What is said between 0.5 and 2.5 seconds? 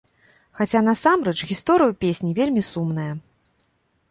Хаця, насамрэч, гісторыя ў песні